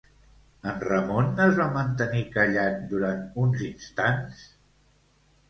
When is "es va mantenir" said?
1.45-2.23